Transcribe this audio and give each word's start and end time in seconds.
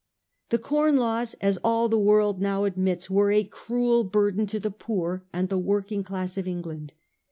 •The 0.49 0.57
Corn 0.57 0.97
Laws, 0.97 1.35
as 1.41 1.59
all 1.63 1.87
the 1.87 1.99
world 1.99 2.41
now 2.41 2.63
admits, 2.63 3.07
were 3.07 3.31
a 3.31 3.43
cruel 3.43 4.03
burden 4.03 4.47
to 4.47 4.59
the 4.59 4.71
poor 4.71 5.25
and 5.31 5.47
the 5.47 5.59
working 5.59 6.03
class 6.03 6.37
of 6.39 6.47
England. 6.47 6.93